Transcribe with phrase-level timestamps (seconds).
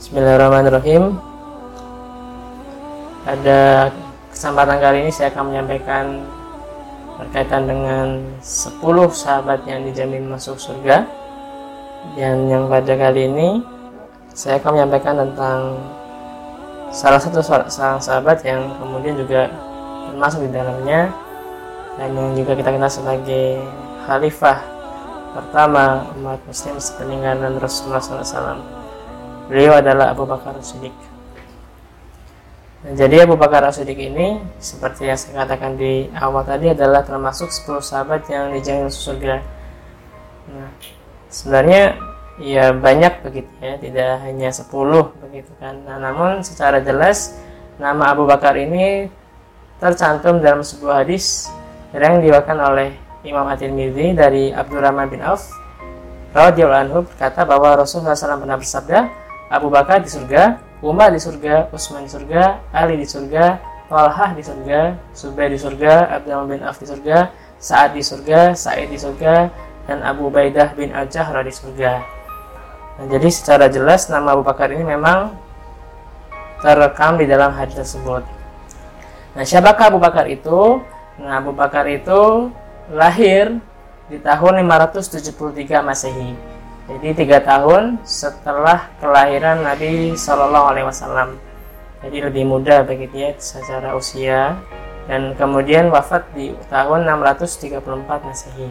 [0.00, 1.20] Bismillahirrahmanirrahim.
[3.20, 3.92] Pada
[4.32, 6.24] kesempatan kali ini saya akan menyampaikan
[7.20, 8.80] berkaitan dengan 10
[9.12, 11.04] sahabat yang dijamin masuk surga.
[12.16, 13.60] Dan yang pada kali ini
[14.32, 15.76] saya akan menyampaikan tentang
[16.88, 19.52] salah satu seorang sahabat yang kemudian juga
[20.08, 21.12] termasuk di dalamnya
[22.00, 23.60] dan yang juga kita kenal sebagai
[24.08, 24.64] khalifah
[25.36, 28.79] pertama umat muslim sepeninggalan Rasulullah SAW.
[29.50, 30.94] Beliau adalah Abu Bakar Siddiq.
[32.80, 37.52] Nah, jadi Abu Bakar As-Siddiq ini seperti yang saya katakan di awal tadi adalah termasuk
[37.52, 39.44] 10 sahabat yang dijamin surga.
[40.48, 40.72] Nah,
[41.28, 42.00] sebenarnya
[42.40, 45.76] ya banyak begitu ya, tidak hanya 10 begitu kan.
[45.84, 47.36] Nah, namun secara jelas
[47.76, 49.12] nama Abu Bakar ini
[49.76, 51.52] tercantum dalam sebuah hadis
[51.92, 52.96] yang diwakilkan oleh
[53.28, 55.52] Imam At-Tirmidzi dari Abdurrahman bin Auf
[56.32, 58.98] radhiyallahu anhu berkata bahwa Rasulullah SAW pernah bersabda,
[59.50, 63.58] Abu Bakar di surga, Umar di surga, Utsman di surga, Ali di surga,
[63.90, 68.86] Talhah di surga, Zubair di surga, Abdullah bin Auf di surga, Sa'ad di surga, Sa'id
[68.86, 69.50] di surga,
[69.90, 71.98] dan Abu Ubaidah bin Al-Jahra di surga.
[72.96, 75.34] Nah, jadi secara jelas nama Abu Bakar ini memang
[76.62, 78.22] terekam di dalam hadis tersebut.
[79.34, 80.78] Nah, siapakah Abu Bakar itu?
[81.18, 82.54] Nah, Abu Bakar itu
[82.94, 83.58] lahir
[84.06, 86.49] di tahun 573 Masehi.
[86.90, 91.38] Jadi tiga tahun setelah kelahiran Nabi Shallallahu Alaihi Wasallam.
[92.02, 94.58] Jadi lebih muda begitu ya secara usia
[95.06, 97.78] dan kemudian wafat di tahun 634
[98.26, 98.70] Masehi.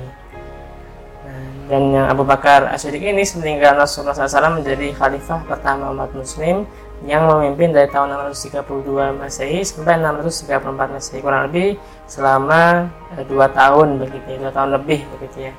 [1.70, 6.66] Dan yang Abu Bakar As-Siddiq ini meninggal Rasulullah SAW menjadi khalifah pertama umat Muslim
[7.06, 10.66] yang memimpin dari tahun 632 Masehi sampai 634
[10.98, 11.78] Masehi kurang lebih
[12.10, 15.54] selama eh, dua tahun begitu ya, dua tahun lebih begitu ya.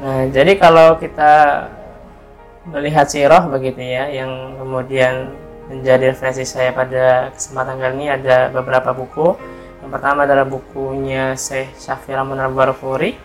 [0.00, 1.66] Nah, jadi kalau kita
[2.72, 5.34] melihat siroh begitu ya, yang kemudian
[5.68, 9.36] menjadi referensi saya pada kesempatan kali ini ada beberapa buku.
[9.82, 13.18] Yang pertama adalah bukunya Syekh Syafir Munar Barfuri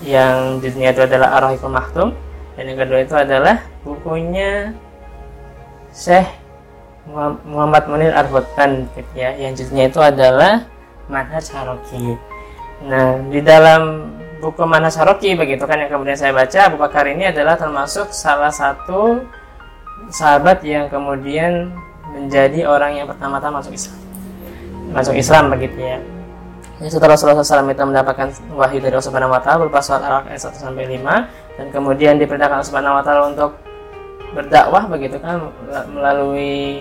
[0.00, 2.08] yang judulnya itu adalah Ar-Rahikul Maktum
[2.56, 4.72] dan yang kedua itu adalah bukunya
[5.92, 6.26] Syekh
[7.44, 10.52] Muhammad Munir Arhutan gitu ya yang judulnya itu adalah
[11.10, 12.14] Manhaj Haroki.
[12.86, 14.08] Nah, di dalam
[14.40, 16.58] buku Manasaroki begitu kan yang kemudian saya baca.
[16.66, 19.20] Abu Bakar ini adalah termasuk salah satu
[20.08, 21.70] sahabat yang kemudian
[22.10, 24.00] menjadi orang yang pertama-tama masuk Islam.
[24.90, 26.00] Masuk Islam begitu ya.
[26.80, 30.40] Setelah Rasulullah SAW itu mendapatkan wahyu dari Allah Subhanahu Wa Taala berupa surat Al ayat
[30.40, 33.52] 1 sampai 5 dan kemudian diperintahkan Allah Subhanahu Wa Taala untuk
[34.32, 35.52] berdakwah begitu kan
[35.92, 36.80] melalui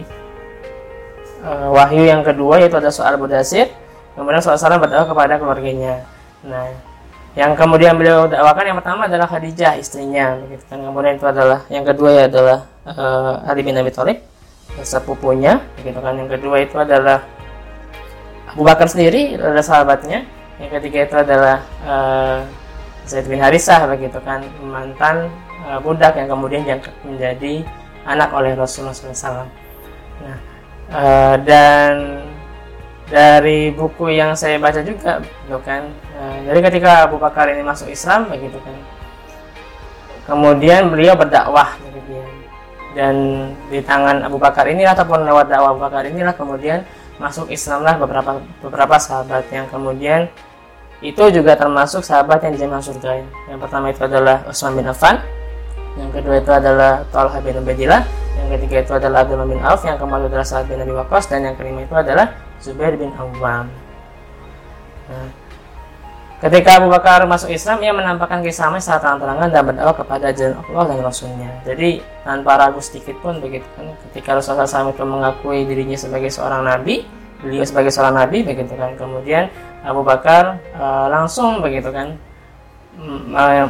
[1.44, 3.68] uh, wahyu yang kedua yaitu ada soal Budasir
[4.16, 6.08] kemudian Rasulullah SAW berdakwah kepada keluarganya.
[6.48, 6.89] Nah
[7.38, 10.80] yang kemudian beliau dakwakan yang pertama adalah Khadijah istrinya begitu kan.
[10.82, 12.60] Kemudian itu adalah yang kedua ya adalah
[12.90, 14.18] uh, Ali bin Abi Thalib
[14.82, 16.18] sepupunya begitu kan.
[16.18, 17.26] Yang kedua itu adalah
[18.50, 20.26] Abu Bakar sendiri adalah sahabatnya.
[20.58, 22.40] Yang ketiga itu adalah uh,
[23.06, 24.42] Zaid bin Harisah begitu kan.
[24.66, 25.30] Mantan
[25.70, 27.64] uh, budak yang kemudian yang menjadi
[28.08, 29.46] anak oleh Rasulullah SAW
[30.20, 30.38] nah
[30.92, 32.24] uh, dan
[33.10, 35.90] dari buku yang saya baca juga gitu kan.
[35.90, 38.78] Nah, jadi ketika Abu Bakar ini masuk Islam begitu kan.
[40.30, 42.26] Kemudian beliau berdakwah begitu ya.
[42.94, 43.16] Dan
[43.70, 46.86] di tangan Abu Bakar ini ataupun lewat dakwah Abu Bakar inilah kemudian
[47.18, 50.30] masuk Islamlah beberapa beberapa sahabat yang kemudian
[51.02, 53.26] itu juga termasuk sahabat yang dijamin surga.
[53.50, 55.18] Yang pertama itu adalah Utsman bin Affan
[56.00, 58.02] yang kedua itu adalah Talha bin Ubaidillah
[58.40, 61.44] yang ketiga itu adalah Abdullah bin Auf yang keempat adalah Sa'ad bin Abi Waqqas dan
[61.44, 63.72] yang kelima itu adalah Zubair bin Awam.
[65.10, 65.30] Nah,
[66.44, 70.84] ketika Abu Bakar masuk Islam, ia menampakkan kisahnya saat terang-terangan dan berdakwah kepada jalan Allah
[70.92, 71.52] dan Rasulnya.
[71.64, 76.68] Jadi tanpa ragu sedikit pun begitu kan, ketika Rasulullah SAW itu mengakui dirinya sebagai seorang
[76.68, 77.08] nabi,
[77.40, 78.94] beliau sebagai seorang nabi begitu kan.
[79.00, 79.48] Kemudian
[79.82, 82.20] Abu Bakar e, langsung begitu kan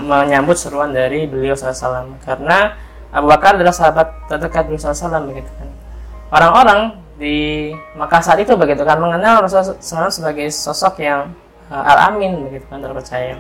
[0.09, 2.73] menyambut seruan dari beliau SAW karena
[3.13, 5.69] Abu Bakar adalah sahabat terdekat beliau SAW begitu kan.
[6.30, 7.69] Orang-orang di
[8.00, 11.36] Makkah saat itu begitu kan mengenal Rasulullah SAW sebagai sosok yang
[11.68, 13.36] uh, al-amin begitu kan terpercaya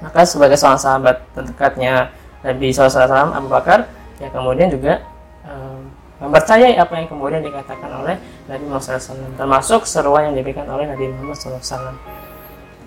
[0.00, 2.08] maka sebagai seorang sahabat terdekatnya
[2.40, 3.84] Nabi SAW Abu Bakar
[4.16, 5.04] ya kemudian juga
[5.44, 5.78] uh,
[6.24, 8.16] mempercayai apa yang kemudian dikatakan oleh
[8.48, 11.92] Nabi Muhammad SAW termasuk seruan yang diberikan oleh Nabi Muhammad SAW.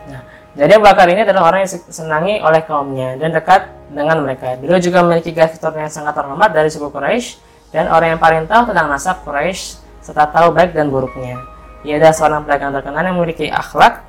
[0.09, 0.21] Nah
[0.55, 4.55] jadi Abu Bakar ini adalah orang yang senangi oleh kaumnya dan dekat dengan mereka.
[4.57, 7.43] Beliau juga memiliki gestur yang sangat terhormat dari suku Quraisy
[7.75, 11.41] dan orang yang paling tahu tentang nasab Quraisy serta tahu baik dan buruknya.
[11.81, 14.05] Ia adalah seorang pedagang terkenal yang memiliki akhlak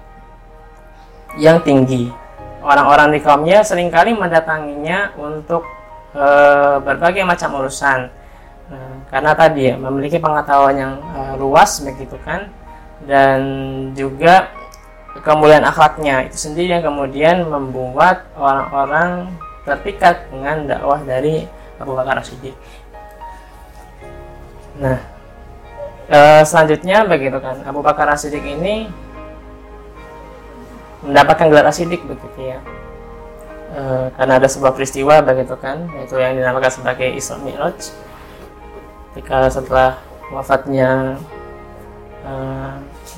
[1.40, 2.12] yang tinggi.
[2.60, 5.64] Orang-orang di kaumnya sering kali mendatanginya untuk
[6.12, 6.26] e,
[6.84, 8.12] berbagai macam urusan.
[8.66, 12.50] nah, karena tadi ya memiliki pengetahuan yang uh, luas begitu kan
[13.06, 13.38] dan
[13.94, 14.50] juga
[15.22, 19.30] kemuliaan akhlaknya itu sendiri yang kemudian membuat orang-orang
[19.62, 21.46] terpikat dengan dakwah dari
[21.78, 22.58] Abu Bakar Siddiq.
[24.82, 24.98] Nah,
[26.06, 28.90] e, selanjutnya begitu kan Abu Bakar Siddiq ini
[31.06, 32.58] mendapatkan gelar Asidik begitu ya.
[33.70, 37.94] E, karena ada sebuah peristiwa begitu kan, yaitu yang dinamakan sebagai Isra Mi'raj.
[39.14, 40.02] Ketika setelah
[40.34, 41.16] wafatnya
[42.26, 42.32] e,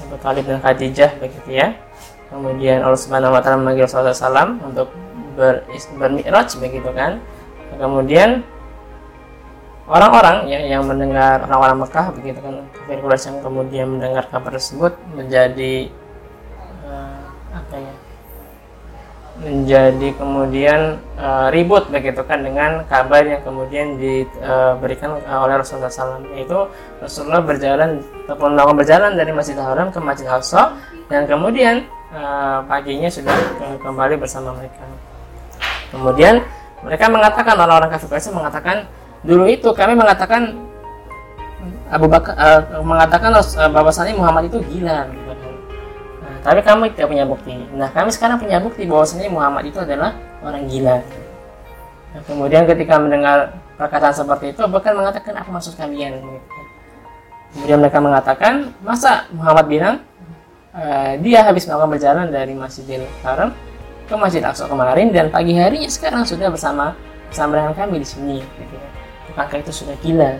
[0.08, 1.72] Abu Talib dan Khadijah begitu ya.
[2.28, 4.92] Kemudian Allah Subhanahu wa taala memanggil Rasulullah SAW untuk
[5.32, 5.64] ber,
[5.96, 7.24] bermi'raj begitu kan.
[7.80, 8.44] Kemudian
[9.88, 12.54] orang-orang ya yang mendengar orang-orang Mekah begitu kan
[12.86, 15.88] kafir yang kemudian mendengar kabar tersebut menjadi
[16.84, 17.24] uh,
[17.56, 17.94] apa ya
[19.38, 26.26] menjadi kemudian uh, ribut begitu kan dengan kabar yang kemudian diberikan uh, oleh Rasulullah SAW
[26.34, 26.58] yaitu
[26.98, 30.74] Rasulullah berjalan ataupun melakukan berjalan dari Masjidil Haram ke Masjid Aqsa
[31.06, 33.32] dan kemudian uh, paginya sudah
[33.78, 34.82] kembali bersama mereka.
[35.94, 36.42] Kemudian
[36.82, 38.90] mereka mengatakan orang-orang kafir Quraisy mengatakan
[39.26, 40.68] dulu itu kami mengatakan
[41.88, 45.48] Abu Bakar uh, mengatakan uh, bahwasanya Muhammad itu gila gitu.
[46.20, 47.56] Nah, tapi kami tidak punya bukti.
[47.72, 50.12] Nah, kami sekarang punya bukti bahwasanya Muhammad itu adalah
[50.44, 51.00] orang gila.
[52.12, 56.20] Nah, kemudian ketika mendengar perkataan seperti itu, bahkan mengatakan apa maksud kalian?
[56.20, 56.60] Gitu.
[57.56, 59.94] Kemudian mereka mengatakan, masa Muhammad bilang
[60.76, 63.56] uh, dia habis melakukan berjalan dari Masjidil Haram
[64.04, 66.92] ke Masjid Aqsa kemarin dan pagi harinya sekarang sudah bersama
[67.32, 68.36] bersama kami di sini.
[68.44, 68.97] Gitu
[69.38, 70.34] maka itu sudah gila.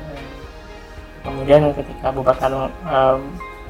[1.23, 3.21] Kemudian ketika Abu Bakar um,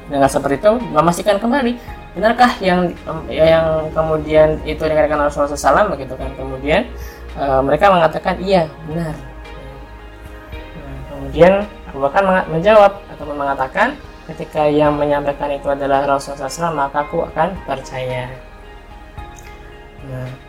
[0.09, 1.77] dengan seperti itu memastikan kembali
[2.17, 2.89] benarkah yang
[3.29, 6.33] yang kemudian itu dikatakan Rasulullah SAW begitu kan.
[6.33, 6.89] Kemudian
[7.37, 9.13] uh, mereka mengatakan iya benar.
[10.73, 11.53] Nah, kemudian
[11.93, 13.93] Abu Bakar menjawab atau mengatakan
[14.33, 18.33] ketika yang menyampaikan itu adalah Rasulullah SAW maka aku akan percaya.
[20.09, 20.48] Nah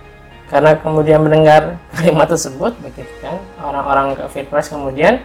[0.50, 5.22] karena kemudian mendengar kalimat tersebut begitu kan orang-orang kafir Quraisy kemudian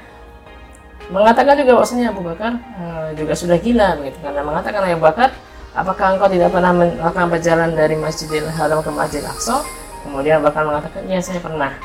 [1.10, 4.18] mengatakan juga bahwasanya Abu Bakar uh, juga sudah gila begitu.
[4.26, 5.30] Karena mengatakan Abu Bakar
[5.78, 9.62] apakah engkau tidak pernah melakukan perjalanan dari Masjidil Haram ke Masjid Aqsa?
[10.02, 11.78] Kemudian Bakar mengatakan ya saya pernah.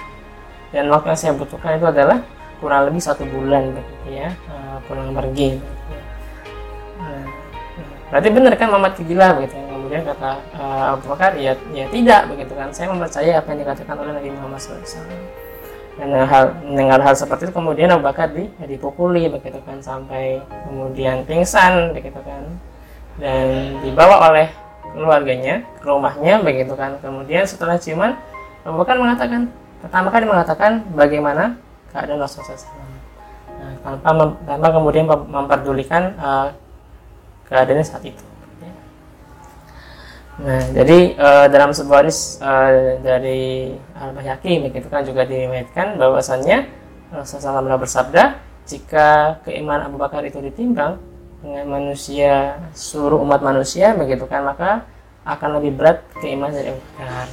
[0.73, 2.25] Dan waktu yang saya butuhkan itu adalah
[2.61, 5.57] kurang lebih satu bulan begitu ya uh, pulang pergi
[7.01, 7.25] nah,
[8.13, 12.31] berarti benar kan Muhammad gila begitu ya kemudian kata uh, Abu Bakar ya ya tidak
[12.31, 12.71] begitu kan.
[12.71, 15.03] Saya mempercayai apa yang dikatakan oleh Nabi Muhammad SAW
[15.99, 20.39] dan hal mendengar hal seperti itu kemudian Abu Bakar di, ya, dipukuli begitu kan sampai
[20.71, 22.47] kemudian pingsan begitu kan.
[23.19, 24.47] Dan dibawa oleh
[24.95, 26.95] keluarganya ke rumahnya begitu kan.
[27.03, 28.15] Kemudian setelah ciuman
[28.63, 29.51] Abu Bakar mengatakan
[29.83, 31.59] pertama kali mengatakan bagaimana
[31.91, 32.79] keadaan Rasulullah SAW
[33.59, 33.75] nah,
[34.07, 36.55] tanpa tanpa kemudian memperdulikan uh,
[37.51, 38.30] keadaannya saat itu
[40.41, 46.65] Nah, jadi uh, dalam sebuah hadis uh, dari Al Baihaqi begitu kan juga diriwayatkan bahwasannya
[47.13, 50.97] Rasulullah SAW bersabda, jika keimanan Abu Bakar itu ditimbang
[51.45, 54.89] dengan manusia seluruh umat manusia begitu kan maka
[55.29, 57.27] akan lebih berat keimanan dari Abu Bakar.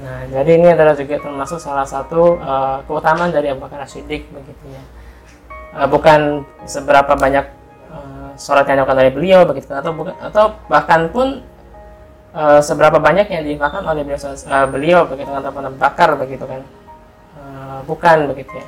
[0.00, 4.64] Nah, jadi ini adalah juga termasuk salah satu uh, keutamaan dari Abu Bakar Siddiq begitu
[4.68, 4.82] ya.
[5.72, 7.60] Uh, bukan seberapa banyak
[8.40, 11.44] sholat yang dilakukan oleh beliau begitu atau bukan atau bahkan pun
[12.34, 16.60] uh, seberapa banyak yang diinfakkan oleh beliau, uh, beliau begitu kan ataupun bakar begitu kan.
[17.38, 18.66] Uh, bukan begitu ya.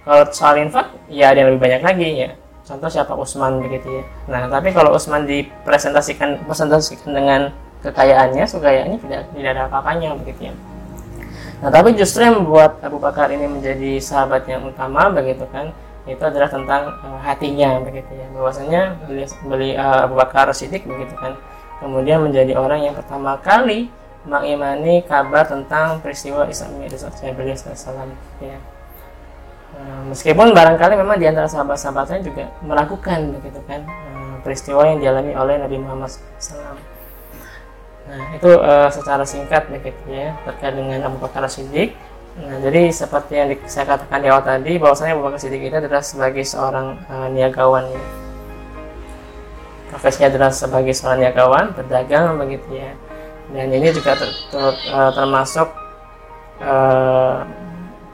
[0.00, 2.30] Kalau soal infak ya ada yang lebih banyak lagi ya.
[2.64, 3.12] Contoh siapa?
[3.18, 4.04] Usman begitu ya.
[4.30, 7.40] Nah tapi kalau Usman dipresentasikan presentasikan dengan
[7.82, 10.54] kekayaannya kekayaannya tidak tidak ada apa-apanya begitu ya.
[11.60, 15.74] Nah tapi justru yang membuat Abu Bakar ini menjadi sahabat yang utama begitu kan
[16.08, 18.26] itu adalah tentang uh, hatinya begitu ya.
[18.32, 21.36] Bahwasanya beli, beli uh, Abu Bakar Siddiq begitu kan
[21.80, 23.88] kemudian menjadi orang yang pertama kali
[24.28, 28.12] mengimani kabar tentang peristiwa Isra Mi'raj beliau SAW
[28.44, 28.60] ya.
[29.70, 35.32] Nah, meskipun barangkali memang di antara sahabat-sahabatnya juga melakukan begitu kan eh, peristiwa yang dialami
[35.32, 36.76] oleh Nabi Muhammad SAW.
[38.10, 41.94] Nah itu uh, secara singkat begitu ya terkait dengan Abu Bakar Siddiq.
[42.42, 46.02] Nah jadi seperti yang saya katakan di awal tadi bahwasanya Abu Bakar Siddiq itu adalah
[46.02, 48.02] sebagai seorang uh, niagawan ya
[49.90, 52.94] profesinya adalah sebagai seorang niagawan berdagang begitu ya.
[53.50, 54.62] Dan ini juga ter, ter,
[54.94, 55.68] uh, termasuk
[56.62, 57.42] uh,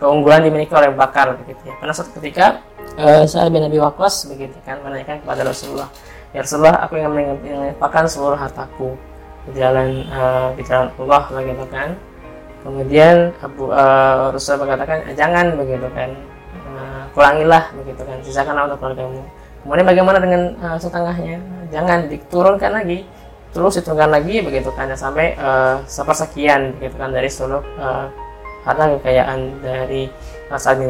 [0.00, 1.74] keunggulan dimiliki oleh Bakar begitu ya.
[1.76, 2.64] Pernah suatu ketika
[2.96, 3.76] uh, saya bin Nabi
[4.32, 5.92] begitu kan menanyakan kepada Rasulullah
[6.36, 8.92] ya Rasulullah aku yang menginfakkan seluruh hartaku
[9.48, 11.88] di jalan uh, jalan Allah begitu kan.
[12.60, 16.10] Kemudian Abu uh, Rasulullah mengatakan jangan begitu kan.
[16.66, 18.18] Uh, kurangilah begitu kan.
[18.20, 19.22] Sisakan untuk keluargamu
[19.66, 21.42] kemudian bagaimana dengan uh, setengahnya
[21.74, 23.02] jangan diturunkan lagi
[23.50, 28.06] terus diturunkan lagi begitu kan sampai uh, sepersekian begitu kan dari seluruh uh,
[28.62, 30.06] harta kekayaan dari
[30.46, 30.86] Sa'ad bin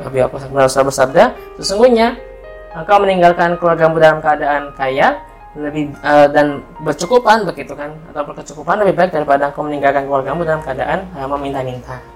[0.00, 0.48] Abi Waqqas
[0.80, 2.16] bersabda sesungguhnya
[2.72, 5.20] engkau meninggalkan keluargamu dalam keadaan kaya
[5.54, 10.64] lebih uh, dan bercukupan begitu kan atau berkecukupan lebih baik daripada engkau meninggalkan keluargamu dalam
[10.64, 12.13] keadaan uh, meminta-minta.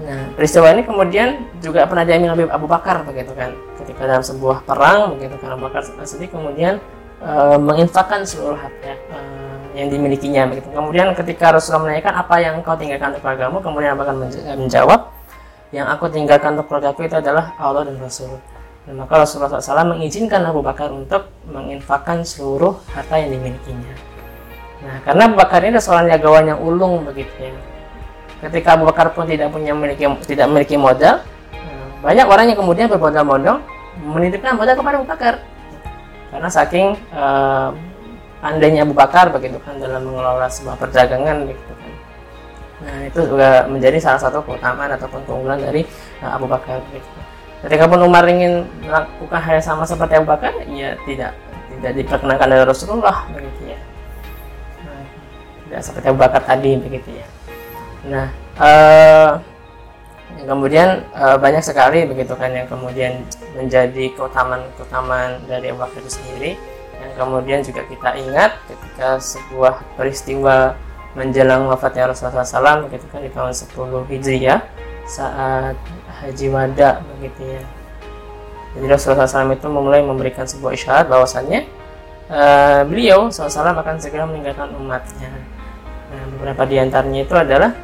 [0.00, 1.28] Nah, peristiwa ini kemudian
[1.60, 3.52] juga pernah dialami oleh Abu Bakar begitu kan
[3.84, 6.80] ketika dalam sebuah perang begitu kan Abu Bakar sedih kemudian
[7.20, 10.68] uh, menginfakkan seluruh harta uh, yang dimilikinya begitu.
[10.72, 14.14] Kemudian ketika Rasulullah menanyakan apa yang engkau tinggalkan untuk keluargamu, kemudian Abu Bakar
[14.58, 15.00] menjawab,
[15.70, 18.34] yang aku tinggalkan untuk keluargaku itu adalah Allah dan Rasul.
[18.88, 23.94] Dan maka Rasulullah SAW mengizinkan Abu Bakar untuk menginfakkan seluruh harta yang dimilikinya.
[24.80, 27.52] Nah, karena Abu Bakar ini adalah seorang jagawan yang ulung begitu ya.
[28.40, 31.20] Ketika Abu Bakar pun tidak punya memiliki tidak memiliki modal,
[32.00, 33.60] banyak orang yang kemudian berbondong-bondong
[34.00, 35.34] menitipkan modal kepada Abu Bakar.
[36.32, 37.74] Karena saking uh,
[38.40, 41.92] pandainya Abu Bakar begitu kan dalam mengelola sebuah perdagangan begitu kan.
[42.80, 45.84] Nah, itu juga menjadi salah satu keutamaan ataupun keunggulan dari
[46.24, 47.08] uh, Abu Bakar begitu.
[47.60, 51.36] Ketika pun Umar ingin melakukan hal yang sama seperti Abu Bakar, ya tidak
[51.76, 53.78] tidak diperkenankan dari Rasulullah begitu ya.
[54.88, 55.04] Nah,
[55.68, 57.26] tidak seperti Abu Bakar tadi begitu ya.
[58.08, 59.30] Nah, uh,
[60.46, 66.52] kemudian uh, banyak sekali begitu kan yang kemudian menjadi keutamaan-keutamaan dari Bakar itu sendiri.
[67.00, 70.76] Yang kemudian juga kita ingat ketika sebuah peristiwa
[71.18, 73.74] menjelang wafatnya Rasulullah SAW begitu kan di tahun 10
[74.14, 74.62] Hijriah
[75.10, 75.74] saat
[76.22, 77.62] haji wada begitu ya
[78.78, 81.66] jadi Rasulullah SAW itu memulai memberikan sebuah isyarat bahwasannya
[82.30, 85.34] uh, beliau SAW akan segera meninggalkan umatnya
[86.14, 87.74] nah beberapa di antaranya itu adalah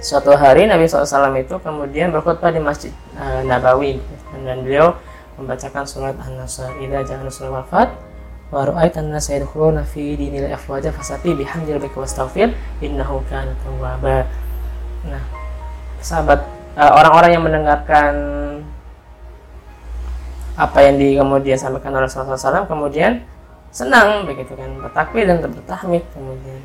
[0.00, 3.98] suatu hari Nabi SAW itu kemudian berkhutbah di Masjid uh, Nabawi.
[4.44, 4.94] Dan beliau
[5.36, 7.88] membacakan surat An-Nasr Ida jangan Rasulullah wafat
[8.48, 14.24] wa ra'aitan nas yadkhuluna fi dinil afwaja fasati bihamdi rabbika wastaghfir innahu kana tawwaba.
[15.04, 15.20] Nah,
[16.00, 18.14] sahabat Eh, orang-orang uh, yang mendengarkan
[20.54, 23.26] apa yang di kemudian sampaikan oleh Rasulullah SAW kemudian
[23.74, 24.78] senang begitu kan?
[24.86, 26.62] Bertakbir dan bertahmid kemudian.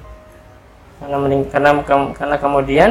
[1.02, 1.18] Karena
[1.50, 1.70] karena
[2.14, 2.90] karena kemudian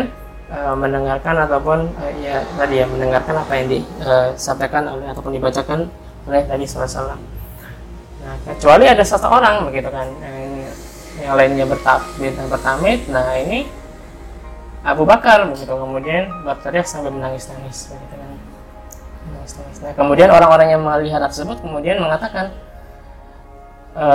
[0.53, 5.89] uh, mendengarkan ataupun uh, ya tadi ya mendengarkan apa yang disampaikan uh, oleh ataupun dibacakan
[6.29, 7.17] oleh Nabi SAW.
[8.23, 10.69] Nah kecuali ada satu orang begitu kan yang,
[11.19, 13.67] yang lainnya bertakbir dan bertamid, nah ini
[14.83, 15.71] Abu Bakar begitu.
[15.71, 18.31] Kemudian berteriak sambil menangis-nangis begitu kan.
[19.31, 19.79] Menangis-nangis.
[19.83, 22.51] Nah kemudian orang-orang yang melihat tersebut kemudian mengatakan
[23.95, 24.07] e,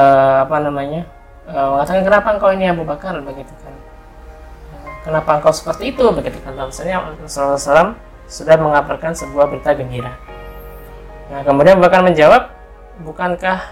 [0.44, 1.08] apa namanya
[1.48, 3.15] e, mengatakan kenapa engkau ini Abu Bakar?
[3.24, 3.66] begitu kan
[5.08, 6.04] kenapa engkau seperti itu?
[6.12, 7.16] Begitu kan Rasulullah
[7.56, 7.96] SAW
[8.28, 10.20] sudah mengabarkan sebuah berita gembira.
[11.32, 12.52] Nah kemudian Bakar menjawab
[13.08, 13.64] bukankah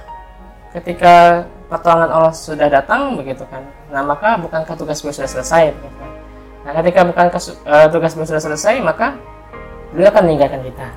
[0.79, 3.67] ketika pertolongan Allah sudah datang begitu kan?
[3.91, 5.75] Nah maka bukankah tugas gue sudah selesai?
[5.75, 6.15] Begitu kan
[6.65, 9.13] Nah, ketika bukan uh, tugas beliau sudah selesai, maka
[9.93, 10.87] beliau akan meninggalkan kita.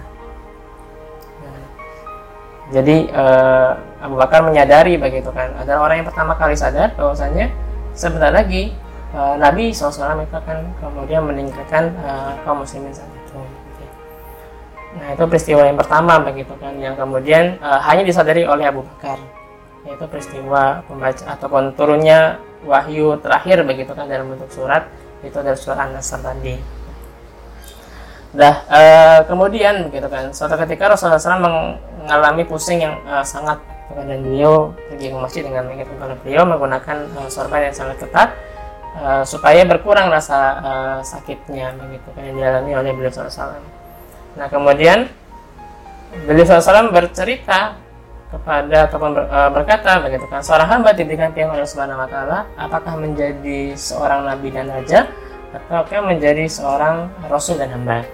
[1.45, 1.65] Nah,
[2.73, 7.53] jadi uh, Abu Bakar menyadari begitu kan, adalah orang yang pertama kali sadar bahwasanya
[7.93, 8.73] sebentar lagi
[9.15, 13.41] uh, Nabi SAW itu akan kemudian meninggalkan uh, kaum muslimin saat itu.
[14.99, 19.21] Nah itu peristiwa yang pertama begitu kan, yang kemudian uh, hanya disadari oleh Abu Bakar,
[19.85, 24.91] yaitu peristiwa pembaca ataupun turunnya wahyu terakhir begitu kan dalam bentuk surat
[25.23, 26.79] itu adalah surat An-Nasr tadi.
[28.29, 28.81] Nah, e,
[29.25, 33.57] kemudian begitu kan, suatu ketika Rasulullah SAW mengalami pusing yang e, sangat
[33.89, 38.37] dan beliau pergi ke masjid dengan kepada beliau menggunakan e, sorban yang sangat ketat
[38.97, 40.73] e, supaya berkurang rasa e,
[41.05, 43.61] sakitnya begitu yang dialami oleh beliau SAW.
[44.39, 45.11] Nah, kemudian
[46.25, 47.77] beliau SAW bercerita
[48.29, 52.45] kepada ataupun ber, uh, berkata begitu kan seorang hamba diberikan pilihan oleh Subhanahu wa taala
[52.61, 55.09] apakah menjadi seorang nabi dan raja
[55.49, 58.05] ataukah menjadi seorang rasul dan hamba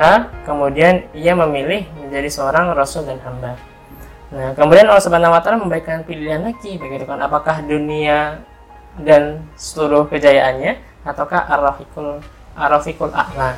[0.00, 3.58] maka kemudian ia memilih menjadi seorang rasul dan hamba
[4.30, 8.40] nah kemudian Allah Subhanahu wa taala memberikan pilihan lagi begitu kan apakah dunia
[8.98, 12.18] dan seluruh kejayaannya ataukah arafikul
[12.58, 13.54] arafikul a'la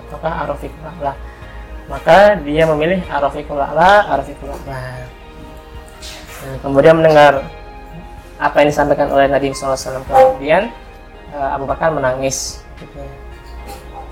[0.00, 1.12] ataukah arafikul a'la.
[1.90, 4.80] Maka dia memilih arafikul a'la arafikul a'la.
[6.42, 7.44] Nah, kemudian mendengar
[8.42, 10.72] apa yang disampaikan oleh Nabi SAW kemudian
[11.30, 12.64] uh, Abu Bakar menangis.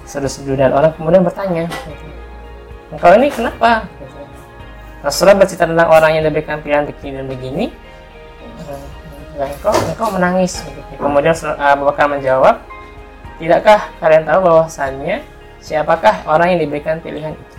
[0.07, 1.71] Sedu-sedu dan orang kemudian bertanya
[2.91, 3.87] engkau ini kenapa.
[5.01, 7.65] Rasulullah bercerita tentang orang yang diberikan pilihan begini dan begini
[9.49, 10.61] engkau, engkau menangis.
[11.01, 12.61] Kemudian Abu Bakar menjawab
[13.41, 15.25] tidakkah kalian tahu bahwasannya
[15.65, 17.57] siapakah orang yang diberikan pilihan itu?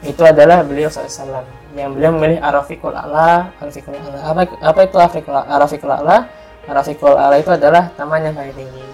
[0.00, 1.44] Itu adalah beliau SAW
[1.76, 4.18] yang beliau memilih Arafikul A'la Arafikul A'la.
[4.34, 6.16] Apa, apa itu Arafikul Arafikul A'la?
[6.66, 8.84] Arafikul A'la itu adalah taman yang paling tinggi.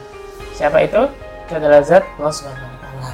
[0.52, 1.08] Siapa itu?
[1.46, 3.10] Itu adalah zat Allah Subhanahu wa taala.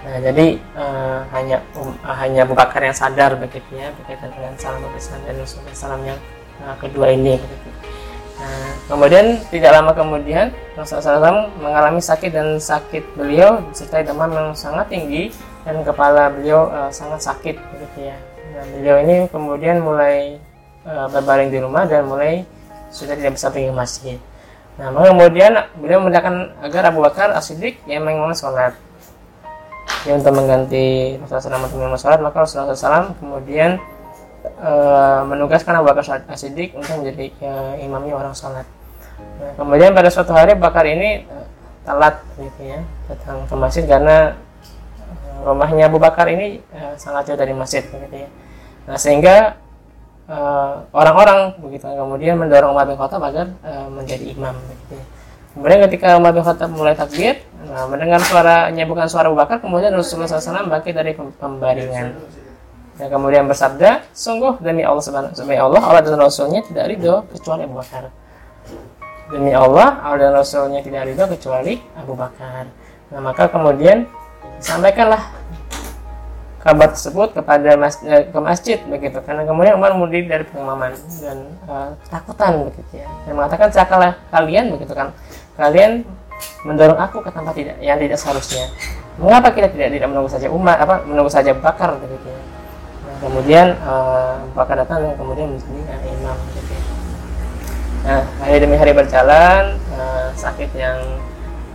[0.00, 4.52] Nah jadi uh, hanya um, uh, hanya Abu Bakar yang sadar begitu ya berkaitan dengan
[4.60, 6.18] salam Islam dan Rasulullah salam yang
[6.64, 7.40] uh, kedua ini
[8.40, 14.48] Nah, kemudian tidak lama kemudian Rasulullah SAW mengalami sakit dan sakit beliau disertai demam yang
[14.56, 15.28] sangat tinggi
[15.60, 18.16] dan kepala beliau uh, sangat sakit begitu ya.
[18.56, 20.40] Nah, beliau ini kemudian mulai
[20.88, 22.48] uh, berbaring di rumah dan mulai
[22.88, 24.18] sudah tidak bisa pergi ke masjid.
[24.80, 28.72] Nah, kemudian beliau mendakan agar Abu Bakar As-Siddiq yang mengimami sholat.
[30.08, 33.76] Ya, untuk mengganti Rasulullah SAW untuk sholat, maka Rasulullah SAW kemudian
[34.60, 38.64] uh, menugaskan Abu Bakar As-Siddiq untuk menjadi uh, imamnya orang sholat.
[39.40, 41.46] Nah, kemudian pada suatu hari Bakar ini uh,
[41.84, 44.36] telat gitu ya datang ke masjid karena
[45.40, 46.60] rumahnya Abu Bakar ini
[47.00, 48.28] sangat jauh dari masjid begitu ya.
[48.84, 49.56] Nah, sehingga
[50.92, 53.50] orang-orang begitu kemudian mendorong Umar bin Khattab agar
[53.88, 55.04] menjadi imam begitu ya.
[55.56, 59.90] Kemudian ketika Umar bin Khattab mulai takbir, nah, mendengar suaranya bukan suara Abu Bakar, kemudian
[59.90, 62.14] Rasulullah SAW bangkit dari pembaringan.
[63.08, 67.76] Kemudian bersabda, sungguh demi Allah subhanahu demi Allah, Allah dan Rasulnya tidak ridho kecuali Abu
[67.80, 68.04] Bakar.
[69.30, 72.68] Demi Allah, Allah dan Rasulnya tidak ridho kecuali Abu Bakar.
[73.14, 74.04] Nah maka kemudian
[74.60, 75.32] sampaikanlah
[76.60, 79.16] kabar tersebut kepada mas, eh, ke masjid begitu.
[79.24, 80.92] Karena kemudian Umar mundur dari pengimaman
[81.24, 83.08] dan uh, ketakutan begitu ya.
[83.24, 84.76] Dan mengatakan cakalah kalian?
[84.76, 85.14] Begitu kan.
[85.56, 86.04] Kalian
[86.68, 88.68] mendorong aku ke tempat tidak yang tidak seharusnya.
[89.16, 91.96] Mengapa kita tidak tidak menunggu saja Umar apa menunggu saja Bakar?
[91.96, 92.59] Begitu ya
[93.20, 96.82] kemudian uh, Bakar datang dan kemudian menjadi imam begitu ya.
[98.00, 100.98] nah hari demi hari berjalan uh, sakit yang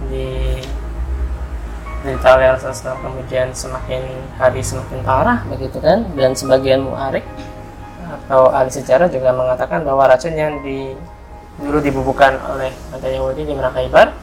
[0.09, 0.57] di
[2.05, 4.01] diderita oleh Rasulullah kemudian semakin
[4.37, 7.25] hari semakin parah begitu kan dan sebagian muarik
[8.05, 10.93] atau ahli sejarah juga mengatakan bahwa racun yang di
[11.57, 14.13] dulu dibubuhkan oleh ada Yahudi di Merakaibar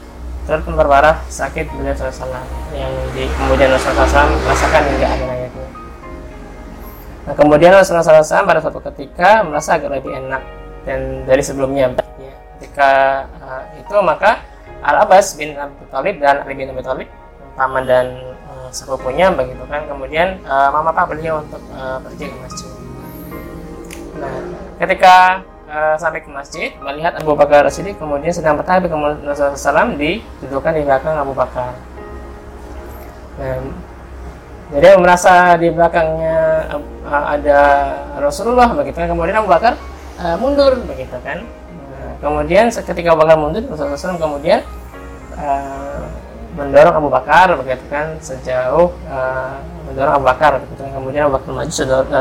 [0.47, 5.42] terus memperparah sakit beliau Rasulullah yang di, kemudian Rasulullah SAW merasakan hingga akhir hayatnya.
[7.23, 10.43] Nah kemudian Rasulullah SAW pada suatu ketika merasa agak lebih enak
[10.83, 12.33] dan dari sebelumnya ya.
[12.59, 12.91] ketika
[13.39, 14.43] uh, itu maka
[14.83, 17.07] Al Abbas bin Abi Thalib dan Ali bin Abi Thalib
[17.55, 22.35] paman dan uh, sepupunya begitu kan kemudian uh, mama pak beliau untuk uh, pergi ke
[22.43, 22.69] masjid
[24.19, 24.35] nah
[24.83, 25.15] ketika
[25.71, 30.73] uh, sampai ke masjid melihat Abu Bakar Siddiq kemudian sedang bertakbir kemudian Rasulullah SAW didudukkan
[30.75, 31.71] di belakang Abu Bakar
[33.39, 33.63] nah,
[34.71, 36.39] jadi merasa di belakangnya
[37.03, 37.59] uh, ada
[38.21, 39.09] Rasulullah begitu kan.
[39.11, 39.75] Kemudian Abu Bakar
[40.21, 41.43] uh, mundur begitu kan.
[41.43, 44.63] Nah, kemudian ketika Abu Bakar mundur Rasulullah SAW kemudian
[45.35, 46.07] uh,
[46.55, 49.57] mendorong Abu Bakar begitu kan sejauh uh,
[49.89, 50.91] mendorong Abu Bakar begitu kan.
[50.95, 51.71] Kemudian Abu Bakar maju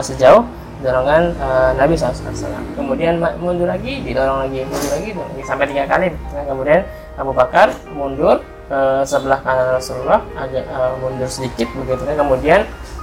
[0.03, 2.35] sejauh, uh, dorongan uh, Nabi SAW
[2.75, 6.81] kemudian kemudian lagi didorong lagi mundur lagi, lagi sampai tiga kali nah, kemudian
[7.15, 12.61] Abu Bakar mundur ke sebelah kanan Rasulullah agak uh, mundur sedikit begitu kan kemudian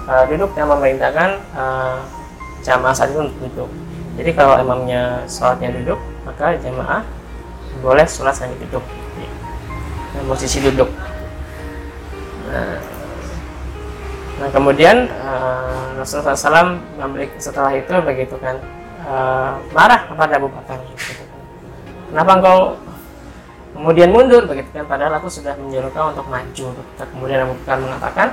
[0.10, 2.02] uh, duduk dan memerintahkan uh,
[2.66, 3.70] jamaah saat itu untuk duduk
[4.18, 7.06] jadi kalau imamnya sholatnya duduk maka jamaah
[7.86, 8.82] boleh sholat sambil duduk
[10.18, 10.90] dan posisi duduk
[14.40, 16.80] Nah, kemudian uh, Rasulullah SAW
[17.36, 18.56] setelah itu begitu kan
[19.04, 20.80] uh, marah kepada Abu Bakar.
[20.96, 21.24] Gitu.
[22.10, 22.58] Kenapa engkau
[23.80, 24.84] kemudian mundur begitu kan?
[24.84, 26.66] Padahal aku sudah menyuruh kau untuk maju.
[27.00, 28.30] Kemudian Abu Bakar mengatakan,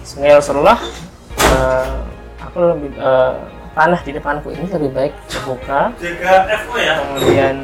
[0.00, 0.78] Sebenarnya Rasulullah,
[1.54, 2.02] uh,
[2.42, 3.46] aku lebih uh,
[3.78, 5.94] panah di depanku ini lebih baik terbuka.
[6.82, 6.94] Ya?
[6.98, 7.54] Kemudian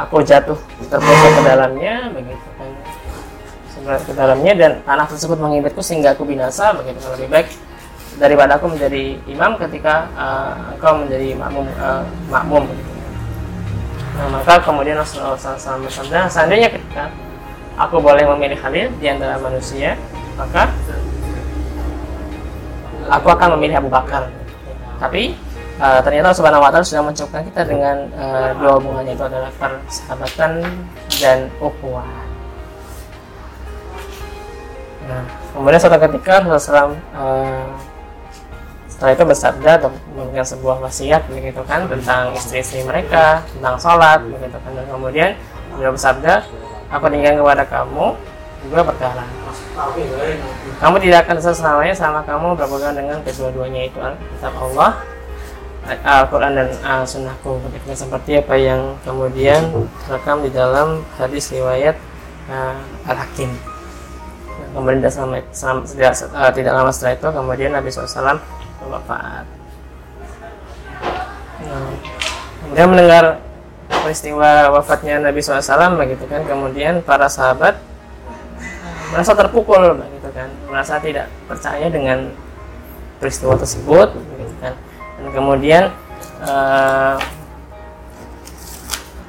[0.00, 0.56] aku jatuh
[0.92, 2.70] terpojok ke dalamnya begitu kan
[3.86, 7.48] ke dalamnya dan tanah tersebut mengibetku sehingga aku binasa begitu kan lebih baik
[8.16, 12.95] daripada aku menjadi imam ketika uh, engkau menjadi makmum uh, makmum begitu.
[14.16, 17.12] Nah, maka kemudian Rasulullah SAW bersabda, seandainya ketika
[17.76, 20.00] aku boleh memilih Khalil di antara manusia,
[20.40, 20.72] maka
[23.12, 24.32] aku akan memilih Abu Bakar.
[24.96, 25.36] Tapi
[25.76, 30.64] uh, ternyata Subhanahu wa taala sudah mencukupkan kita dengan uh, dua hubungannya itu adalah persahabatan
[31.20, 32.08] dan ukhuwah.
[35.06, 35.22] Nah,
[35.54, 37.68] kemudian suatu ketika Rasulullah uh,
[38.96, 39.72] setelah itu bersabda
[40.16, 44.72] memberikan sebuah wasiat begitu kan tentang istri-istri mereka, tentang sholat begitu kan.
[44.72, 45.30] Dan kemudian
[45.76, 46.40] beliau bersabda,
[46.88, 48.16] aku tinggal kepada kamu
[48.64, 49.24] juga perkara.
[50.80, 54.00] Kamu tidak akan selamanya sama kamu berpegang dengan kedua-duanya itu
[54.32, 55.04] kitab Allah
[56.00, 57.60] Al-Quran dan Al-Sunnahku.
[57.92, 59.76] Seperti apa yang kemudian
[60.08, 62.00] terekam di dalam hadis riwayat
[62.48, 62.80] uh,
[63.12, 63.52] Al-Hakim.
[64.72, 68.40] Kemudian tidak, selama, selama, tidak, uh, tidak lama setelah itu kemudian Nabi SAW
[68.84, 69.46] wafat.
[71.56, 71.88] Nah,
[72.62, 73.24] kemudian mendengar
[73.88, 77.80] peristiwa wafatnya Nabi SAW begitu kan kemudian para sahabat
[79.14, 82.34] merasa terpukul begitu kan merasa tidak percaya dengan
[83.16, 84.74] peristiwa tersebut begitu kan.
[85.16, 85.82] Dan kemudian
[86.44, 87.16] uh,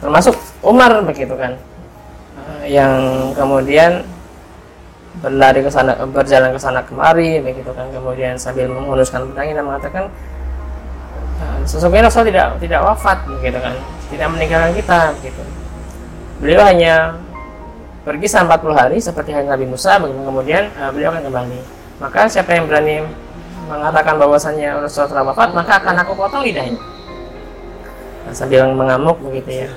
[0.04, 1.56] termasuk Umar begitu kan
[2.36, 4.04] uh, yang kemudian
[5.18, 7.90] berlari ke sana berjalan ke sana kemari begitu kan.
[7.90, 10.04] Kemudian sambil menghunuskan pedangnya dan mengatakan
[11.42, 13.74] eh, sesungguhnya Rasul tidak tidak wafat begitu kan.
[14.08, 15.44] Tidak meninggalkan kita begitu.
[16.38, 17.18] Beliau hanya
[18.08, 20.22] pergi selama 40 hari seperti hari Nabi Musa begitu.
[20.24, 21.60] Kemudian uh, beliau akan kembali.
[21.98, 23.04] Maka siapa yang berani
[23.68, 26.80] mengatakan bahwasannya Rasul telah wafat maka akan aku potong lidahnya.
[28.24, 29.70] Nah, sambil mengamuk begitu ya.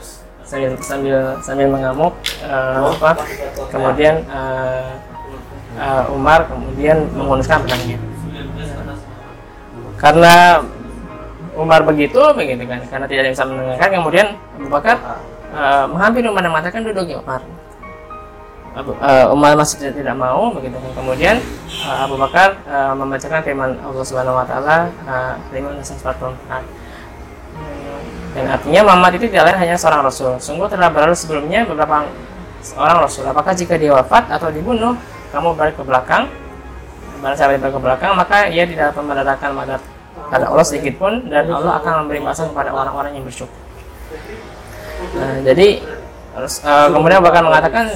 [0.46, 2.14] Sambil sambil sambil mengamuk
[2.46, 3.18] uh, apa
[3.70, 4.94] kemudian uh,
[5.78, 7.98] uh, Umar kemudian mengundurkan pedangnya
[10.00, 10.64] karena
[11.60, 12.80] Umar begitu begitu kan.
[12.88, 14.96] Karena tidak bisa mendengarkan kemudian Abu Bakar
[15.52, 17.44] uh, menghampiri Umar dan mengatakan duduk ya Umar.
[18.70, 20.92] Abu, uh, Umar masih tidak, tidak mau begitu kan.
[20.96, 21.36] Kemudian
[21.84, 24.76] uh, Abu Bakar uh, membacakan firman Allah Subhanahu Wa Taala
[25.52, 26.64] lima uh,
[28.30, 30.38] dan artinya Muhammad itu tidak lain hanya seorang Rasul.
[30.38, 32.06] Sungguh telah berlalu sebelumnya beberapa
[32.78, 33.26] orang Rasul.
[33.26, 34.94] Apakah jika dia wafat atau dibunuh
[35.30, 36.24] kamu balik ke belakang
[37.20, 39.82] barang siapa balik ke belakang maka ia tidak akan mendapatkan madat
[40.30, 43.54] pada Allah sedikit pun dan Allah akan memberi balasan kepada orang-orang yang bersyukur.
[45.16, 45.80] Nah, jadi
[46.38, 47.90] uh, kemudian bahkan mengatakan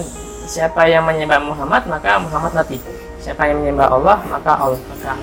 [0.48, 2.78] siapa yang menyembah Muhammad maka Muhammad mati.
[3.22, 5.16] Siapa yang menyembah Allah maka Allah maka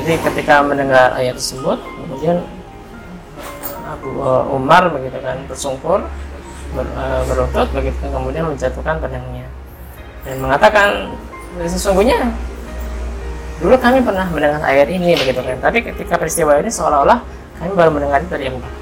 [0.00, 2.40] jadi ketika mendengar ayat tersebut kemudian
[3.84, 6.00] Abu uh, Umar begitu kan bersungkur
[6.72, 9.39] ber, uh, berlutut begitu kemudian menjatuhkan pedangnya
[10.26, 11.12] dan mengatakan
[11.64, 12.30] sesungguhnya
[13.60, 15.58] dulu kami pernah mendengar ayat ini begitu kan.
[15.60, 18.74] Tapi ketika peristiwa ini seolah-olah kami baru mendengar itu dari Bakar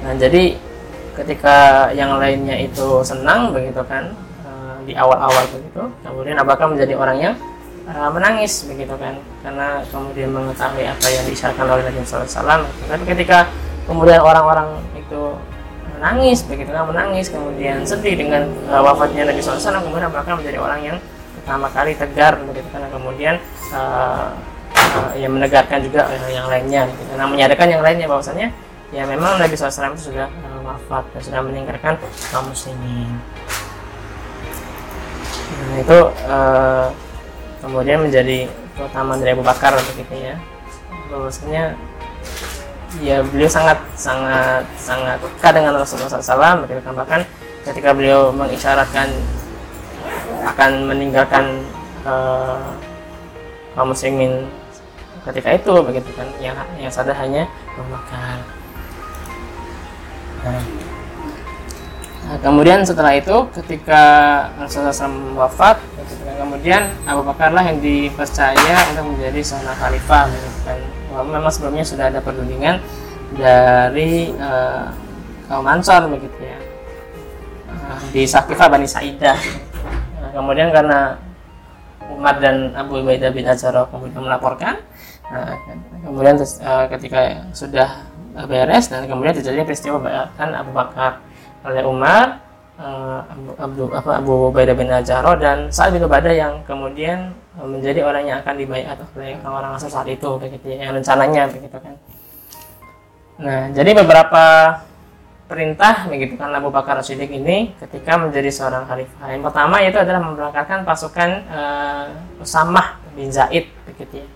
[0.00, 0.42] nah jadi
[1.20, 1.56] ketika
[1.92, 4.16] yang lainnya itu senang begitu kan
[4.48, 7.34] eh, di awal-awal begitu kemudian Abu Bakar menjadi orang yang
[7.84, 13.44] uh, menangis begitu kan karena kemudian mengetahui apa yang diisyaratkan oleh Nabi SAW tapi ketika
[13.84, 15.36] kemudian orang-orang itu
[16.00, 20.80] menangis begitu kan menangis kemudian sedih dengan uh, wafatnya Nabi SAW kemudian bahkan menjadi orang
[20.80, 20.98] yang
[21.36, 23.36] pertama kali tegar begitu kan kemudian
[23.76, 24.32] uh,
[24.72, 27.12] uh, ya menegarkan juga yang lainnya gitu.
[27.20, 28.48] nah menyadarkan yang lainnya bahwasanya
[28.96, 32.00] ya memang Nabi SAW itu sudah uh, wafat dan sudah meninggalkan
[32.32, 33.20] kaum muslimin
[35.60, 35.98] nah itu
[36.32, 36.88] uh,
[37.60, 40.40] kemudian menjadi keutamaan dari Abu Bakar begitu ya
[41.12, 41.76] bahwasanya
[42.98, 47.20] ya beliau sangat sangat sangat dekat dengan Rasulullah SAW bahkan bahkan
[47.62, 49.06] ketika beliau mengisyaratkan
[50.42, 51.62] akan meninggalkan
[52.02, 52.58] uh,
[53.78, 54.50] kaum muslimin
[55.30, 56.26] ketika itu begitu kan.
[56.42, 57.46] Yang yang sadar hanya
[57.78, 58.38] memakan.
[60.40, 60.64] Nah,
[62.24, 64.02] nah, kemudian setelah itu ketika
[64.56, 65.76] Rasulullah SAW wafat
[66.40, 72.08] kemudian Abu Bakar lah yang dipercaya untuk menjadi seorang khalifah begitu kan memang sebelumnya sudah
[72.08, 72.78] ada perundingan
[73.34, 74.90] dari uh,
[75.50, 76.58] kaum Ansor begitu ya.
[77.70, 79.38] Uh, di Sakifah Bani Sa'idah.
[80.22, 81.18] Nah, kemudian karena
[82.10, 84.82] Umar dan Abu Ubaidah bin Ajarah kemudian melaporkan
[85.30, 85.54] nah,
[86.02, 88.04] kemudian uh, ketika sudah
[88.44, 91.22] beres dan kemudian terjadi peristiwa bayatan Abu Bakar
[91.64, 92.44] oleh Umar
[92.76, 93.24] uh,
[93.56, 97.32] Abu, apa, Abu Ubaidah bin Ajarah dan Sa'ad bin Ubadah yang kemudian
[97.66, 101.76] menjadi orang yang akan dibayar oleh orang-orang asal saat itu begitu ya, yang rencananya begitu
[101.76, 101.94] kan.
[103.40, 104.44] Nah jadi beberapa
[105.50, 109.34] perintah begitu kan Abu Bakar Siddiq ini ketika menjadi seorang khalifah.
[109.34, 112.06] Yang pertama itu adalah memberangkatkan pasukan uh,
[112.38, 114.28] Usamah bin Zaid begitu ya.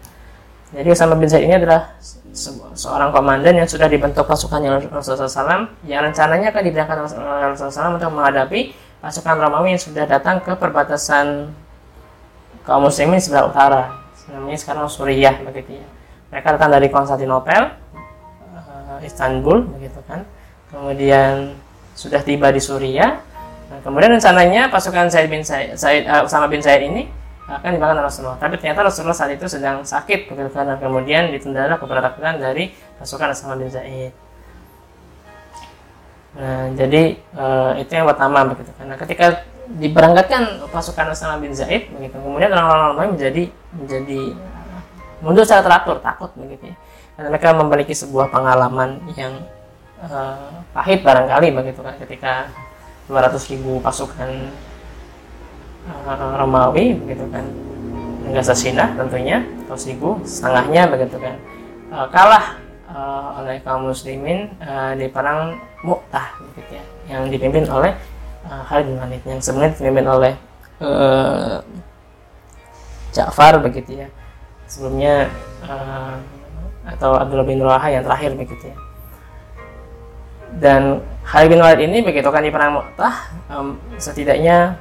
[0.74, 1.94] Jadi Usamah bin Zaid ini adalah
[2.74, 8.10] seorang komandan yang sudah dibentuk pasukannya Rasulullah SAW yang rencananya akan diberangkatkan Rasulullah SAW untuk
[8.10, 11.54] menghadapi pasukan Romawi yang sudah datang ke perbatasan
[12.64, 13.82] kaum muslimin sebelah utara.
[14.32, 15.86] Namanya sekarang Suriah begitu ya.
[16.32, 17.70] Mereka datang dari Konstantinopel
[18.56, 20.24] uh, Istanbul begitu kan.
[20.72, 21.54] Kemudian
[21.94, 23.20] sudah tiba di Suriah.
[23.70, 27.06] Nah, kemudian rencananya pasukan Said bin Said, Said uh, Usama bin Said ini
[27.44, 28.40] akan dimakan Rasulullah.
[28.40, 30.64] Tapi ternyata Rasulullah saat itu sedang sakit begitu kan.
[30.64, 34.10] Dan kemudian ditunda keberangkatan dari pasukan Usama bin Said.
[36.34, 38.72] Nah, jadi uh, itu yang pertama begitu.
[38.74, 39.46] Karena ketika
[39.80, 42.16] diberangkatkan pasukan Usama bin Zaid begitu.
[42.18, 43.42] Kemudian orang-orang lain menjadi
[43.74, 44.20] menjadi
[45.24, 46.76] mundur secara teratur takut begitu ya.
[47.14, 49.38] Mereka memiliki sebuah pengalaman yang
[50.02, 52.32] uh, pahit barangkali begitu kan ketika
[53.06, 54.50] 200 ribu pasukan
[55.88, 57.44] uh, Romawi begitu kan
[58.24, 61.36] Gazasinah tentunya atau ribu setengahnya begitu kan
[61.92, 62.56] uh, kalah
[62.88, 67.92] uh, oleh kaum muslimin uh, di perang Mu'tah begitu ya yang dipimpin oleh
[68.48, 70.32] uh, Walid yang sebenarnya dipimpin oleh
[70.80, 71.60] uh,
[73.14, 74.08] Ja'far begitu ya.
[74.66, 75.30] Sebelumnya
[75.62, 76.18] uh,
[76.84, 78.76] atau Abdullah bin Rawaha yang terakhir begitu ya.
[80.54, 83.14] Dan Khalid bin Walid ini begitu kan di perang Mu'tah
[83.50, 84.78] um, setidaknya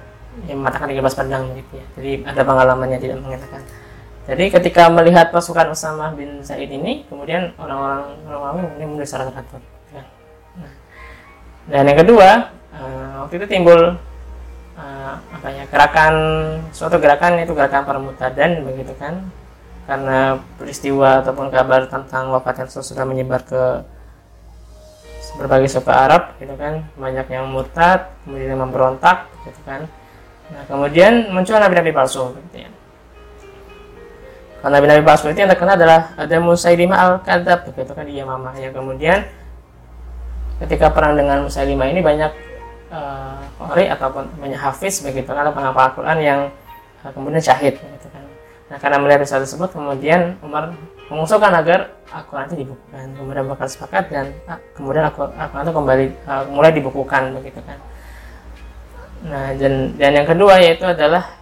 [0.49, 1.85] yang mengatakan 13 pedang begitu ya.
[1.97, 3.61] Jadi ada pengalamannya tidak mengatakan.
[4.23, 9.59] Jadi ketika melihat pasukan Usamah bin Said ini kemudian orang-orang Romawi kemudian mundur teratur
[9.91, 10.03] ya.
[10.55, 10.73] nah,
[11.67, 12.27] dan yang kedua
[13.13, 13.93] uh, waktu itu timbul
[14.73, 16.13] uh, apa ya gerakan
[16.73, 19.21] suatu gerakan itu gerakan permutadan begitu kan.
[19.83, 23.83] Karena peristiwa ataupun kabar tentang wafatnya Rasul sudah menyebar ke
[25.35, 26.87] berbagai suku Arab gitu kan.
[26.95, 29.85] Banyak yang murtad kemudian yang memberontak gitu kan.
[30.55, 32.71] Nah kemudian muncul nabi-nabi palsu gitu ya.
[34.63, 38.71] Karena nabi-nabi palsu itu yang terkenal adalah ada Musailimah al-Kadzab begitu kan di Yamamah yang
[38.71, 39.27] kemudian
[40.63, 42.31] ketika perang dengan Musailimah ini banyak
[42.93, 46.39] uh, ataupun banyak hafiz begitu kan penghafal Al-Quran yang
[47.01, 48.23] uh, kemudian syahid begitu kan.
[48.69, 50.77] Nah karena melihat risau tersebut kemudian Umar
[51.09, 53.05] mengusulkan agar Al-Quran itu dibukukan.
[53.17, 57.77] Kemudian bakal sepakat dan uh, kemudian Al-Quran itu kembali uh, mulai dibukukan begitu kan.
[59.23, 61.41] Nah dan dan yang kedua yaitu adalah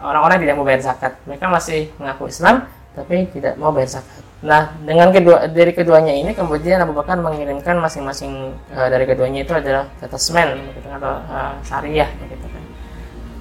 [0.00, 1.12] orang-orang uh, tidak mau bayar zakat.
[1.28, 6.30] Mereka masih mengaku Islam tapi tidak mau bayar zakat Nah, dengan kedua dari keduanya ini
[6.30, 12.06] kemudian Abu Bakar mengirimkan masing-masing uh, dari keduanya itu adalah statement gitu, atau uh, syariah
[12.22, 12.64] gitu kan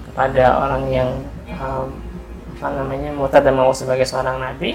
[0.09, 1.09] kepada orang yang
[1.61, 1.93] um,
[2.57, 4.73] apa namanya mau sebagai seorang nabi.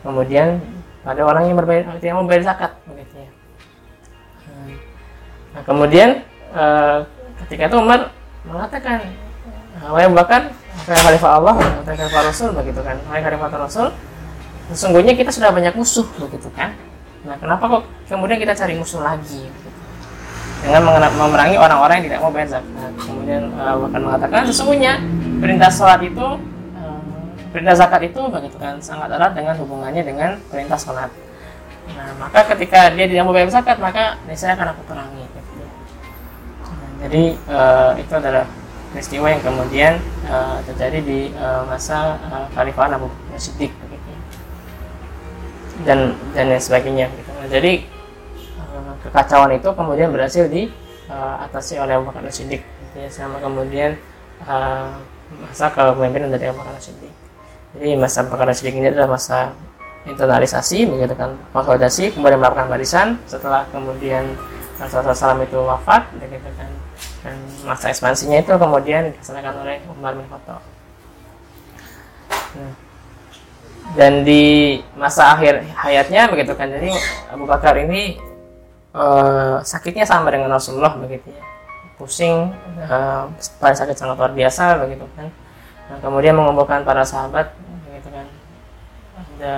[0.00, 0.56] Kemudian
[1.04, 3.30] pada orang yang berbayar yang membayar zakat begitu ya.
[5.52, 6.24] Nah, kemudian
[6.56, 7.04] uh,
[7.44, 8.08] ketika itu Umar
[8.48, 9.04] mengatakan,
[9.84, 10.48] "Wahai Abu Bakar,
[10.88, 12.96] khalifah Allah, khalifah Rasul begitu kan.
[13.04, 13.92] Wahai khalifah Rasul,
[14.72, 16.72] sesungguhnya kita sudah banyak musuh begitu kan?
[17.22, 19.46] Nah kenapa kok kemudian kita cari musuh lagi?
[20.62, 22.92] Dengan memerangi orang-orang yang tidak mau bayar zakat.
[23.02, 24.92] Kemudian uh, bahkan mengatakan sesungguhnya
[25.42, 26.26] perintah sholat itu
[26.78, 27.00] uh,
[27.50, 31.10] perintah zakat itu begitu kan sangat erat dengan hubungannya dengan perintah sholat.
[31.94, 35.50] Nah maka ketika dia tidak mau bayar zakat maka saya akan aku perangi gitu.
[36.62, 38.46] nah, jadi uh, itu adalah
[38.94, 39.92] peristiwa yang kemudian
[40.68, 41.20] terjadi di
[41.64, 42.20] masa
[42.52, 43.08] Khalifah Abu
[43.40, 43.72] Siddiq
[45.82, 47.06] dan dan lain sebagainya.
[47.10, 47.30] Gitu.
[47.32, 47.72] Nah, jadi
[48.58, 50.70] uh, kekacauan itu kemudian berhasil di
[51.10, 52.62] uh, atasi oleh Abu Bakar Siddiq.
[52.92, 53.96] Ya, sama kemudian
[54.44, 55.00] uh,
[55.48, 57.12] masa kepemimpinan dari Abu Bakar Siddiq.
[57.78, 59.52] Jadi masa Abu Bakar Siddiq ini adalah masa
[60.02, 63.08] internalisasi begitu kan konsolidasi kemudian melakukan barisan.
[63.30, 64.26] Setelah kemudian
[64.76, 66.70] Rasulullah SAW itu wafat begitu kan
[67.22, 70.62] dan masa ekspansinya itu kemudian dilaksanakan oleh Umar bin Khattab.
[72.58, 72.72] Nah,
[73.92, 76.68] dan di masa akhir hayatnya begitu kan.
[76.68, 76.92] Jadi
[77.28, 78.16] Abu Bakar ini
[78.96, 81.44] uh, sakitnya sama dengan Rasulullah begitu ya.
[82.00, 82.50] Pusing
[82.88, 83.28] uh,
[83.60, 85.28] sakit sangat luar biasa begitu kan.
[85.92, 87.52] Nah, kemudian mengumpulkan para sahabat
[87.88, 88.26] begitu kan.
[89.12, 89.54] Ada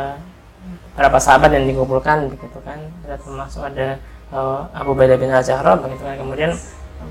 [0.95, 2.91] beberapa sahabat yang dikumpulkan begitu kan.
[3.07, 4.03] Ada termasuk ada
[4.35, 6.19] uh, Abu Bakar bin Al-Zahra begitu kan.
[6.19, 6.53] Kemudian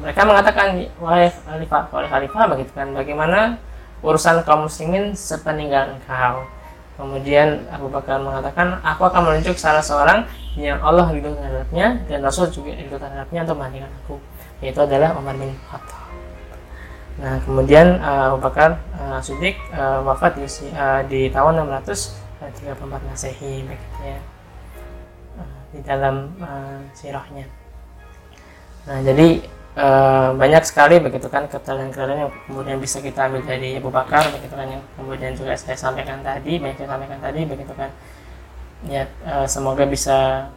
[0.04, 2.92] mereka mengatakan wahai khalifah wahai khalifah begitu kan.
[2.92, 3.56] Bagaimana
[4.04, 6.44] urusan kaum muslimin sepeninggal engkau
[6.94, 12.54] Kemudian Abu Bakar mengatakan, aku akan menunjuk salah seorang yang Allah ridho terhadapnya dan Rasul
[12.54, 14.16] juga ridho terhadapnya untuk menggantikan aku,
[14.62, 16.06] yaitu adalah Umar bin Khattab.
[17.14, 23.66] Nah, kemudian uh, Abu Bakar uh, Siddiq uh, wafat di, uh, di tahun 634 Masehi
[23.66, 24.20] begitu ya.
[25.74, 27.50] Di dalam uh, sirahnya.
[28.86, 29.42] Nah, jadi
[29.74, 29.88] e,
[30.38, 34.68] banyak sekali begitu kan keterangan-keterangan yang kemudian bisa kita ambil dari Abu Bakar begitu kan
[34.70, 37.90] yang kemudian juga saya sampaikan tadi banyak saya sampaikan tadi begitu kan.
[38.88, 40.50] Ya e, semoga bisa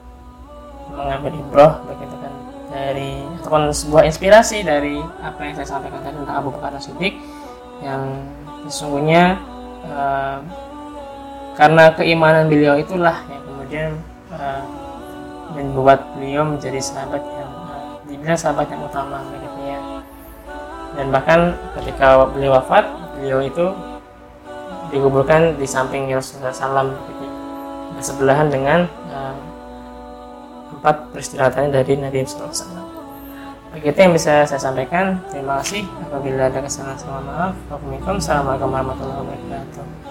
[0.91, 2.33] mengambil ibroh begitu kan
[2.71, 7.15] dari ataupun sebuah inspirasi dari apa yang saya sampaikan tadi tentang Abu Bakar Siddiq
[7.81, 8.03] yang
[8.67, 9.39] sesungguhnya
[9.87, 10.03] e,
[11.57, 13.91] karena keimanan beliau itulah yang kemudian
[15.57, 17.46] membuat beliau menjadi sahabat yang
[18.17, 19.81] dibilang sahabat yang utama begitu ya
[20.97, 21.41] dan bahkan
[21.77, 22.89] ketika beliau wafat
[23.21, 23.67] beliau itu
[24.89, 27.27] dikuburkan di samping Rasulullah SAW gitu,
[27.99, 29.37] bersebelahan dengan uh,
[30.73, 32.97] tempat peristirahatannya dari Nabi SAW
[33.77, 35.85] begitu yang bisa saya sampaikan terima kasih.
[36.09, 37.53] Apabila ada kesalahan sama maaf.
[38.09, 40.06] Assalamualaikum warahmatullahi wabarakatuh